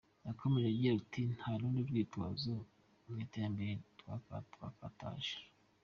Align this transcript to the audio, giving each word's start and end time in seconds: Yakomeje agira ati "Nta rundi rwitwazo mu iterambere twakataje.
Yakomeje 0.27 0.67
agira 0.71 0.93
ati 1.01 1.21
"Nta 1.37 1.51
rundi 1.59 1.81
rwitwazo 1.89 2.53
mu 3.05 3.15
iterambere 3.23 3.71
twakataje. 4.51 5.35